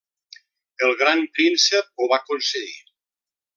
[0.87, 2.75] El gran príncep ho va concedir.